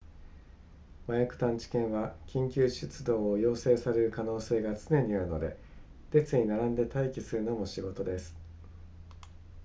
[1.07, 5.55] 麻薬探知犬は緊急出動を要請される可能性が常にあるので
[6.11, 8.33] 列に並んで待機するのも仕事です